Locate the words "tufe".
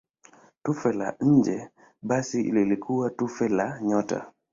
0.63-0.91, 3.09-3.47